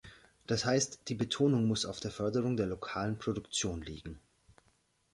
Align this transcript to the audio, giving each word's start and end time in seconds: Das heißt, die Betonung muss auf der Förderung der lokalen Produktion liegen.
Das 0.47 0.65
heißt, 0.65 1.09
die 1.09 1.13
Betonung 1.13 1.67
muss 1.67 1.85
auf 1.85 1.99
der 1.99 2.09
Förderung 2.09 2.57
der 2.57 2.65
lokalen 2.65 3.19
Produktion 3.19 3.83
liegen. 3.83 4.19